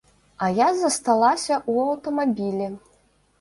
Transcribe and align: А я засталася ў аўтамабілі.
А 0.45 0.47
я 0.59 0.69
засталася 0.79 1.53
ў 1.59 1.75
аўтамабілі. 1.91 2.73